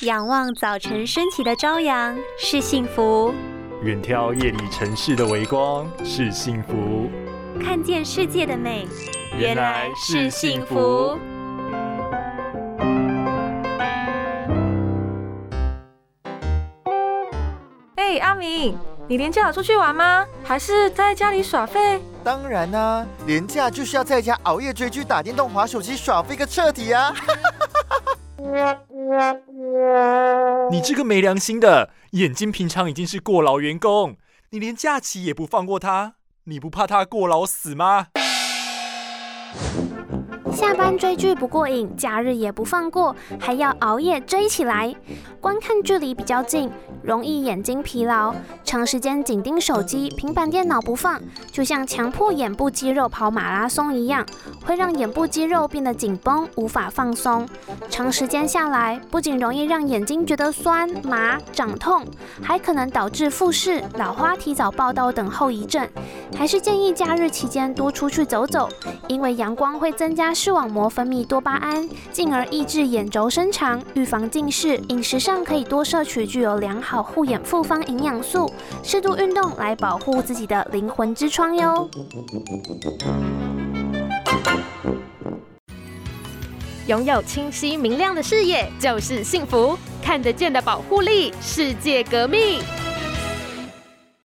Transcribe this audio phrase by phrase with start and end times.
[0.00, 3.32] 仰望早晨升起的朝阳是幸福，
[3.82, 7.08] 远眺夜里城市的微光是幸福，
[7.62, 8.88] 看见世界的美
[9.38, 11.16] 原来是幸福。
[17.94, 18.76] 哎，阿明，
[19.08, 20.26] 你连假有出去玩吗？
[20.42, 22.02] 还是在家里耍废？
[22.24, 27.14] 当然啦、廉价就是要在家熬夜追剧、打电动、划手机、耍飞个彻底啊！
[30.74, 34.16] 你这个没良心的，眼睛平常已经是过劳员工，
[34.50, 36.14] 你连假期也不放过他，
[36.46, 38.08] 你不怕他过劳死吗？
[40.54, 44.94] 下班追剧不过瘾，假日也不放过，还要熬夜追起来。
[45.40, 46.70] 观看距离比较近，
[47.02, 48.32] 容易眼睛疲劳，
[48.62, 54.24] 长时间紧盯手机、平板电脑不放，就像强迫眼部肌肉跑马拉松一样，
[54.64, 57.46] 会让眼部肌肉变得紧绷，无法放松。
[57.90, 62.06] 长时间下来，不仅容易让眼睛觉得酸、麻、长痛，
[62.40, 65.86] 还可能导致复视、老花提早报道等后遗症。
[66.36, 68.68] 还是建议假日期间多出去走走，
[69.08, 74.76] 因为阳光会增加视网膜分泌多巴胺，进而抑制眼轴伸长，预防近视。
[74.88, 78.48] 饮食上可以多摄取具有良好护眼复方营养素，
[78.82, 81.90] 适度运动来保护自己的灵魂之窗哟。
[86.86, 92.60] 拥有清晰明亮的视野就是幸福，看得见的保护力，世界革命。